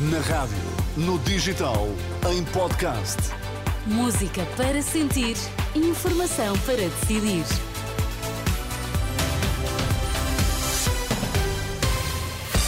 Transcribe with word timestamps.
Na 0.00 0.20
rádio, 0.20 0.56
no 0.96 1.18
digital, 1.18 1.88
em 2.30 2.44
podcast. 2.44 3.16
Música 3.84 4.46
para 4.56 4.80
sentir, 4.80 5.36
informação 5.74 6.56
para 6.60 6.76
decidir. 6.76 7.44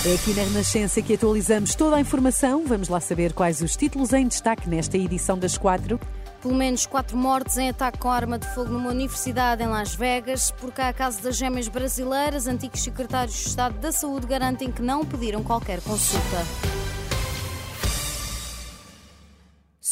É 0.04 0.14
aqui 0.14 0.34
na 0.34 0.42
Renascença 0.42 1.00
que 1.00 1.14
atualizamos 1.14 1.76
toda 1.76 1.94
a 1.94 2.00
informação. 2.00 2.64
Vamos 2.66 2.88
lá 2.88 2.98
saber 2.98 3.32
quais 3.32 3.60
os 3.60 3.76
títulos 3.76 4.12
em 4.12 4.26
destaque 4.26 4.68
nesta 4.68 4.98
edição 4.98 5.38
das 5.38 5.56
quatro. 5.56 6.00
Pelo 6.42 6.56
menos 6.56 6.84
quatro 6.84 7.16
mortes 7.16 7.56
em 7.58 7.68
ataque 7.68 7.98
com 7.98 8.10
arma 8.10 8.40
de 8.40 8.52
fogo 8.52 8.72
numa 8.72 8.90
universidade 8.90 9.62
em 9.62 9.68
Las 9.68 9.94
Vegas. 9.94 10.50
Por 10.50 10.72
cá, 10.72 10.88
a 10.88 10.92
caso 10.92 11.22
das 11.22 11.36
gêmeas 11.36 11.68
brasileiras, 11.68 12.48
antigos 12.48 12.82
secretários 12.82 13.36
de 13.36 13.46
Estado 13.46 13.78
da 13.78 13.92
Saúde 13.92 14.26
garantem 14.26 14.72
que 14.72 14.82
não 14.82 15.04
pediram 15.04 15.44
qualquer 15.44 15.80
consulta. 15.80 16.69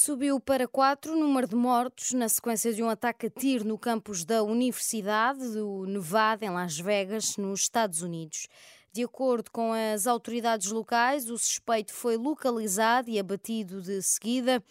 Subiu 0.09 0.41
para 0.41 0.67
quatro 0.67 1.13
o 1.13 1.17
número 1.21 1.47
de 1.47 1.55
mortos 1.55 2.15
na 2.15 2.31
sequência 2.31 2.73
de 2.73 2.83
um 2.83 2.89
ataque 2.89 3.27
a 3.27 3.31
tiro 3.31 3.67
no 3.67 3.77
campus 3.77 4.25
da 4.25 4.43
Universidade 4.43 5.51
do 5.51 5.85
Nevada, 5.85 6.47
em 6.47 6.51
Las 6.51 6.79
Vegas, 6.79 7.37
nos 7.37 7.61
Estados 7.61 8.01
Unidos. 8.01 8.49
De 8.91 9.05
acordo 9.05 9.51
com 9.51 9.71
as 9.71 10.07
autoridades 10.07 10.71
locais, 10.71 11.29
o 11.29 11.37
suspeito 11.37 11.93
foi 11.93 12.17
localizado 12.17 13.11
e 13.11 13.19
abatido 13.19 13.83
de 13.83 14.01
seguida. 14.01 14.65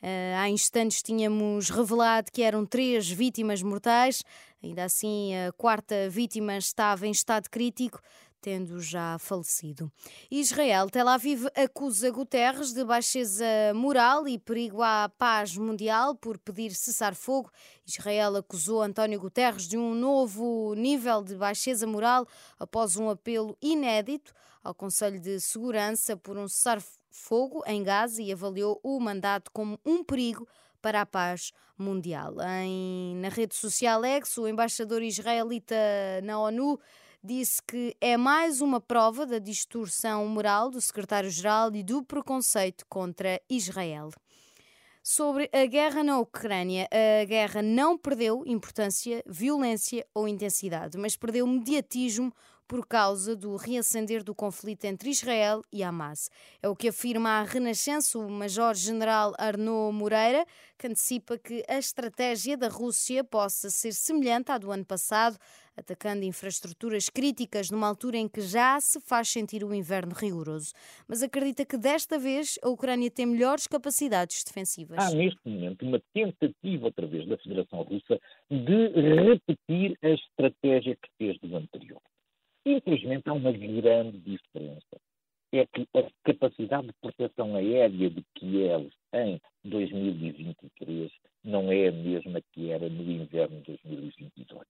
Uh, 0.00 0.38
há 0.38 0.48
instantes 0.48 1.02
tínhamos 1.02 1.70
revelado 1.70 2.30
que 2.30 2.42
eram 2.42 2.64
três 2.64 3.10
vítimas 3.10 3.64
mortais, 3.64 4.22
ainda 4.62 4.84
assim 4.84 5.34
a 5.34 5.50
quarta 5.54 6.08
vítima 6.08 6.56
estava 6.56 7.04
em 7.04 7.10
estado 7.10 7.50
crítico 7.50 8.00
tendo 8.44 8.78
já 8.78 9.18
falecido. 9.18 9.90
Israel, 10.30 10.90
Tel 10.90 11.08
Aviv 11.08 11.46
acusa 11.56 12.10
Guterres 12.10 12.74
de 12.74 12.84
baixeza 12.84 13.46
moral 13.74 14.28
e 14.28 14.38
perigo 14.38 14.82
à 14.82 15.08
paz 15.08 15.56
mundial 15.56 16.14
por 16.14 16.36
pedir 16.36 16.74
cessar-fogo. 16.74 17.50
Israel 17.86 18.36
acusou 18.36 18.82
António 18.82 19.18
Guterres 19.18 19.66
de 19.66 19.78
um 19.78 19.94
novo 19.94 20.74
nível 20.74 21.24
de 21.24 21.34
baixeza 21.36 21.86
moral 21.86 22.28
após 22.58 22.98
um 22.98 23.08
apelo 23.08 23.56
inédito 23.62 24.34
ao 24.62 24.74
Conselho 24.74 25.18
de 25.18 25.40
Segurança 25.40 26.14
por 26.14 26.36
um 26.36 26.46
cessar-fogo 26.46 27.62
em 27.66 27.82
Gaza 27.82 28.20
e 28.20 28.30
avaliou 28.30 28.78
o 28.82 29.00
mandato 29.00 29.50
como 29.54 29.80
um 29.86 30.04
perigo 30.04 30.46
para 30.82 31.00
a 31.00 31.06
paz 31.06 31.50
mundial. 31.78 32.34
Em, 32.42 33.16
na 33.16 33.30
rede 33.30 33.54
social 33.54 34.04
X, 34.04 34.36
o 34.36 34.46
embaixador 34.46 35.02
israelita 35.02 35.74
na 36.22 36.38
ONU 36.38 36.78
disse 37.24 37.62
que 37.66 37.96
é 38.02 38.18
mais 38.18 38.60
uma 38.60 38.78
prova 38.78 39.24
da 39.24 39.38
distorção 39.38 40.26
moral 40.28 40.68
do 40.70 40.78
secretário-geral 40.78 41.74
e 41.74 41.82
do 41.82 42.04
preconceito 42.04 42.84
contra 42.86 43.40
Israel. 43.48 44.10
Sobre 45.02 45.48
a 45.50 45.64
guerra 45.64 46.04
na 46.04 46.18
Ucrânia, 46.18 46.86
a 46.92 47.24
guerra 47.24 47.62
não 47.62 47.96
perdeu 47.96 48.42
importância, 48.46 49.22
violência 49.26 50.06
ou 50.14 50.28
intensidade, 50.28 50.98
mas 50.98 51.16
perdeu 51.16 51.46
mediatismo 51.46 52.30
por 52.66 52.86
causa 52.86 53.36
do 53.36 53.56
reacender 53.56 54.22
do 54.22 54.34
conflito 54.34 54.84
entre 54.84 55.10
Israel 55.10 55.62
e 55.72 55.82
Hamas. 55.82 56.30
É 56.62 56.68
o 56.68 56.76
que 56.76 56.88
afirma 56.88 57.40
a 57.40 57.42
Renascença 57.42 58.18
o 58.18 58.30
Major-General 58.30 59.34
Arnaud 59.38 59.96
Moreira, 59.96 60.46
que 60.78 60.86
antecipa 60.86 61.38
que 61.38 61.62
a 61.68 61.78
estratégia 61.78 62.56
da 62.56 62.68
Rússia 62.68 63.22
possa 63.22 63.70
ser 63.70 63.92
semelhante 63.92 64.50
à 64.50 64.58
do 64.58 64.72
ano 64.72 64.84
passado, 64.84 65.38
atacando 65.76 66.24
infraestruturas 66.24 67.08
críticas 67.08 67.70
numa 67.70 67.88
altura 67.88 68.16
em 68.16 68.28
que 68.28 68.40
já 68.40 68.80
se 68.80 69.00
faz 69.00 69.28
sentir 69.28 69.64
o 69.64 69.74
inverno 69.74 70.14
rigoroso. 70.14 70.72
Mas 71.06 71.22
acredita 71.22 71.64
que 71.64 71.76
desta 71.76 72.18
vez 72.18 72.58
a 72.62 72.68
Ucrânia 72.68 73.10
tem 73.10 73.26
melhores 73.26 73.66
capacidades 73.66 74.42
defensivas. 74.44 74.98
Há 74.98 75.10
neste 75.10 75.40
momento 75.44 75.84
uma 75.84 76.00
tentativa, 76.12 76.88
através 76.88 77.28
da 77.28 77.36
Federação 77.38 77.82
Russa, 77.82 78.20
de 78.50 78.88
repetir 79.28 79.98
a 80.02 80.08
estratégia 80.10 80.96
que 80.96 81.10
fez 81.18 81.38
do 81.40 81.56
anterior. 81.56 82.00
Infelizmente 82.66 83.28
há 83.28 83.32
uma 83.32 83.52
grande 83.52 84.18
diferença. 84.18 85.00
É 85.52 85.66
que 85.66 85.86
a 85.94 86.02
capacidade 86.24 86.88
de 86.88 86.92
proteção 87.00 87.54
aérea 87.54 88.10
de 88.10 88.24
Kiev 88.34 88.90
em 89.12 89.40
2023 89.64 91.12
não 91.44 91.70
é 91.70 91.88
a 91.88 91.92
mesma 91.92 92.40
que 92.52 92.70
era 92.70 92.88
no 92.88 93.02
inverno 93.02 93.60
de 93.60 93.78
2022. 93.84 94.66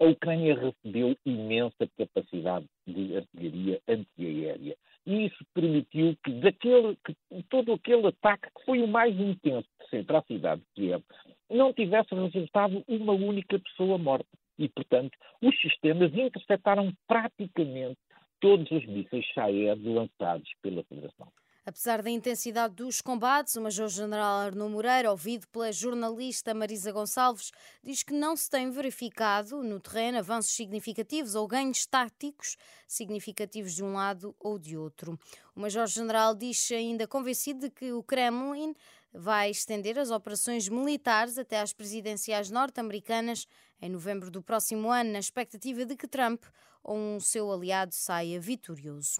A 0.00 0.04
Ucrânia 0.04 0.54
recebeu 0.54 1.16
imensa 1.24 1.88
capacidade 1.96 2.66
de 2.86 3.16
artilharia 3.16 3.80
antiaérea 3.88 4.76
e 5.06 5.26
isso 5.26 5.44
permitiu 5.52 6.16
que, 6.24 6.32
daquele, 6.40 6.96
que 7.04 7.16
todo 7.48 7.72
aquele 7.72 8.06
ataque, 8.06 8.48
que 8.56 8.64
foi 8.64 8.80
o 8.80 8.88
mais 8.88 9.18
intenso 9.18 9.68
de 9.80 9.88
sempre 9.88 10.16
à 10.16 10.22
cidade 10.22 10.60
de 10.60 10.66
Kiev, 10.74 11.02
não 11.50 11.72
tivesse 11.72 12.14
resultado 12.14 12.84
uma 12.86 13.12
única 13.12 13.58
pessoa 13.58 13.98
morta. 13.98 14.26
E, 14.58 14.68
portanto, 14.68 15.16
os 15.42 15.58
sistemas 15.60 16.12
interceptaram 16.14 16.92
praticamente 17.06 17.98
todos 18.40 18.70
os 18.70 18.86
mísseis 18.86 19.24
Shahed 19.26 19.82
lançados 19.88 20.50
pela 20.62 20.84
Federação. 20.84 21.32
Apesar 21.66 22.02
da 22.02 22.10
intensidade 22.10 22.74
dos 22.74 23.00
combates, 23.00 23.56
o 23.56 23.60
Major-General 23.62 24.36
Arno 24.40 24.68
Moreira, 24.68 25.10
ouvido 25.10 25.48
pela 25.48 25.72
jornalista 25.72 26.52
Marisa 26.52 26.92
Gonçalves, 26.92 27.52
diz 27.82 28.02
que 28.02 28.12
não 28.12 28.36
se 28.36 28.50
tem 28.50 28.70
verificado 28.70 29.62
no 29.62 29.80
terreno 29.80 30.18
avanços 30.18 30.54
significativos 30.54 31.34
ou 31.34 31.48
ganhos 31.48 31.86
táticos 31.86 32.58
significativos 32.86 33.74
de 33.74 33.82
um 33.82 33.94
lado 33.94 34.36
ou 34.38 34.58
de 34.58 34.76
outro. 34.76 35.18
O 35.56 35.60
Major-General 35.60 36.34
diz 36.34 36.70
ainda 36.70 37.06
convencido 37.06 37.60
de 37.60 37.70
que 37.70 37.92
o 37.92 38.02
Kremlin 38.02 38.74
vai 39.10 39.48
estender 39.48 39.98
as 39.98 40.10
operações 40.10 40.68
militares 40.68 41.38
até 41.38 41.60
às 41.60 41.72
presidenciais 41.72 42.50
norte-americanas 42.50 43.46
em 43.80 43.88
novembro 43.88 44.30
do 44.30 44.42
próximo 44.42 44.90
ano, 44.90 45.12
na 45.12 45.18
expectativa 45.18 45.86
de 45.86 45.96
que 45.96 46.06
Trump 46.06 46.44
ou 46.82 46.98
um 46.98 47.18
seu 47.20 47.50
aliado 47.50 47.94
saia 47.94 48.38
vitorioso. 48.38 49.16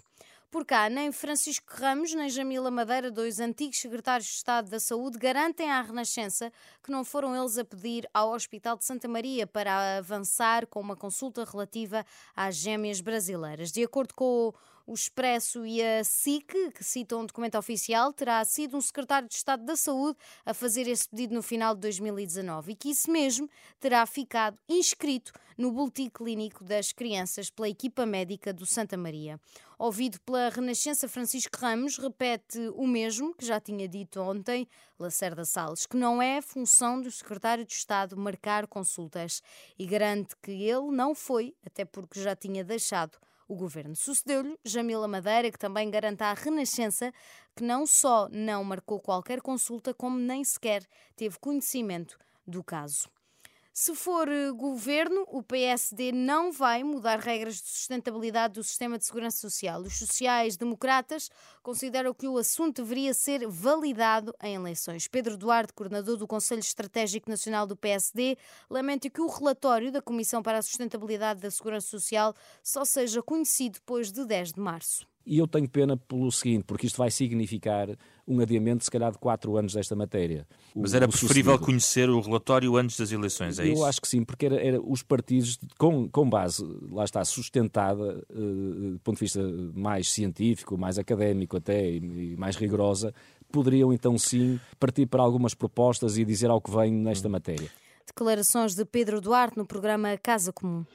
Por 0.55 0.63
cá, 0.63 0.89
nem 0.89 1.11
Francisco 1.11 1.65
Ramos 1.67 2.13
nem 2.13 2.29
Jamila 2.29 2.71
Madeira, 2.71 3.11
dois 3.11 3.41
antigos 3.41 3.77
secretários 3.77 4.29
de 4.29 4.35
Estado 4.35 4.69
da 4.69 4.79
Saúde, 4.79 5.17
garantem 5.17 5.69
à 5.69 5.81
Renascença 5.81 6.49
que 6.81 6.89
não 6.89 7.03
foram 7.03 7.35
eles 7.35 7.57
a 7.57 7.65
pedir 7.65 8.09
ao 8.13 8.31
Hospital 8.31 8.77
de 8.77 8.85
Santa 8.85 9.05
Maria 9.05 9.45
para 9.45 9.97
avançar 9.97 10.65
com 10.65 10.79
uma 10.79 10.95
consulta 10.95 11.43
relativa 11.43 12.05
às 12.33 12.55
gêmeas 12.55 13.01
brasileiras. 13.01 13.69
De 13.69 13.83
acordo 13.83 14.13
com 14.13 14.53
o 14.87 14.93
Expresso 14.93 15.65
e 15.65 15.81
a 15.81 16.03
SIC, 16.03 16.71
que 16.71 16.83
citam 16.83 17.21
um 17.21 17.25
documento 17.25 17.57
oficial, 17.57 18.13
terá 18.13 18.43
sido 18.45 18.77
um 18.77 18.81
secretário 18.81 19.27
de 19.27 19.35
Estado 19.35 19.65
da 19.65 19.75
Saúde 19.75 20.17
a 20.45 20.53
fazer 20.53 20.87
esse 20.87 21.09
pedido 21.09 21.33
no 21.33 21.41
final 21.41 21.73
de 21.73 21.81
2019 21.81 22.71
e 22.71 22.75
que 22.75 22.91
isso 22.91 23.11
mesmo 23.11 23.49
terá 23.79 24.05
ficado 24.05 24.57
inscrito 24.69 25.33
no 25.57 25.71
boletim 25.71 26.09
clínico 26.09 26.63
das 26.63 26.91
crianças 26.91 27.49
pela 27.49 27.67
equipa 27.67 28.05
médica 28.05 28.53
do 28.53 28.65
Santa 28.65 28.95
Maria. 28.95 29.39
Ouvido 29.77 30.19
pela 30.21 30.49
Renascença, 30.49 31.07
Francisco 31.07 31.57
Ramos 31.57 31.97
repete 31.97 32.59
o 32.75 32.87
mesmo 32.87 33.35
que 33.35 33.45
já 33.45 33.59
tinha 33.59 33.87
dito 33.89 34.21
ontem 34.21 34.67
Lacerda 34.97 35.43
Salles, 35.43 35.85
que 35.85 35.97
não 35.97 36.21
é 36.21 36.41
função 36.41 37.01
do 37.01 37.11
secretário 37.11 37.65
de 37.65 37.73
Estado 37.73 38.15
marcar 38.15 38.67
consultas 38.67 39.41
e 39.77 39.85
garante 39.85 40.33
que 40.41 40.51
ele 40.51 40.91
não 40.91 41.13
foi, 41.13 41.53
até 41.65 41.83
porque 41.83 42.21
já 42.21 42.35
tinha 42.35 42.63
deixado 42.63 43.17
o 43.47 43.55
governo. 43.55 43.95
Sucedeu-lhe 43.95 44.57
Jamila 44.63 45.07
Madeira, 45.07 45.51
que 45.51 45.59
também 45.59 45.89
garante 45.89 46.23
à 46.23 46.33
Renascença 46.33 47.11
que 47.55 47.63
não 47.63 47.85
só 47.85 48.29
não 48.31 48.63
marcou 48.63 48.99
qualquer 48.99 49.41
consulta, 49.41 49.93
como 49.93 50.17
nem 50.17 50.43
sequer 50.43 50.85
teve 51.15 51.37
conhecimento 51.37 52.17
do 52.47 52.63
caso. 52.63 53.09
Se 53.77 53.93
for 53.93 54.29
eh, 54.29 54.51
governo, 54.51 55.25
o 55.27 55.43
PSD 55.43 56.13
não 56.13 56.49
vai 56.49 56.81
mudar 56.81 57.19
regras 57.19 57.55
de 57.55 57.67
sustentabilidade 57.67 58.53
do 58.53 58.63
sistema 58.63 58.97
de 58.97 59.05
segurança 59.05 59.35
social. 59.35 59.81
Os 59.81 59.97
sociais-democratas 59.97 61.29
consideram 61.61 62.13
que 62.13 62.25
o 62.25 62.37
assunto 62.37 62.81
deveria 62.81 63.13
ser 63.13 63.45
validado 63.49 64.33
em 64.41 64.55
eleições. 64.55 65.09
Pedro 65.09 65.35
Duarte, 65.35 65.73
coordenador 65.73 66.15
do 66.15 66.25
Conselho 66.25 66.59
Estratégico 66.59 67.29
Nacional 67.29 67.67
do 67.67 67.75
PSD, 67.75 68.37
lamenta 68.69 69.09
que 69.09 69.19
o 69.19 69.27
relatório 69.27 69.91
da 69.91 70.01
Comissão 70.01 70.41
para 70.41 70.59
a 70.59 70.61
Sustentabilidade 70.61 71.41
da 71.41 71.51
Segurança 71.51 71.87
Social 71.87 72.33
só 72.63 72.85
seja 72.85 73.21
conhecido 73.21 73.73
depois 73.73 74.09
de 74.09 74.23
10 74.23 74.53
de 74.53 74.59
março. 74.61 75.05
E 75.25 75.39
eu 75.39 75.47
tenho 75.47 75.67
pena 75.67 75.97
pelo 75.97 76.31
seguinte, 76.31 76.63
porque 76.65 76.85
isto 76.85 76.97
vai 76.97 77.09
significar 77.09 77.89
um 78.27 78.39
adiamento, 78.39 78.83
se 78.83 78.91
calhar, 78.91 79.11
de 79.11 79.17
quatro 79.17 79.57
anos 79.57 79.73
desta 79.73 79.95
matéria. 79.95 80.47
Mas 80.75 80.93
era 80.93 81.07
preferível 81.07 81.53
sucedido. 81.53 81.65
conhecer 81.65 82.09
o 82.09 82.19
relatório 82.19 82.75
antes 82.75 82.97
das 82.97 83.11
eleições, 83.11 83.57
é 83.59 83.63
eu 83.63 83.73
isso? 83.73 83.81
Eu 83.81 83.85
acho 83.85 84.01
que 84.01 84.07
sim, 84.07 84.23
porque 84.23 84.45
era, 84.45 84.55
era 84.55 84.81
os 84.81 85.01
partidos, 85.01 85.57
com, 85.77 86.07
com 86.09 86.29
base, 86.29 86.63
lá 86.91 87.03
está, 87.03 87.23
sustentada, 87.25 88.23
uh, 88.29 88.91
do 88.91 88.99
ponto 89.03 89.15
de 89.15 89.21
vista 89.21 89.41
mais 89.73 90.09
científico, 90.11 90.77
mais 90.77 90.97
académico 90.97 91.57
até, 91.57 91.89
e, 91.89 92.33
e 92.33 92.37
mais 92.37 92.55
rigorosa, 92.55 93.13
poderiam 93.51 93.93
então 93.93 94.17
sim 94.17 94.59
partir 94.79 95.05
para 95.05 95.23
algumas 95.23 95.53
propostas 95.53 96.17
e 96.17 96.25
dizer 96.25 96.49
ao 96.49 96.61
que 96.61 96.71
vem 96.71 96.91
nesta 96.91 97.29
matéria. 97.29 97.69
Declarações 98.05 98.75
de 98.75 98.85
Pedro 98.85 99.19
Duarte 99.19 99.57
no 99.57 99.65
programa 99.65 100.17
Casa 100.17 100.53
Comum. 100.53 100.85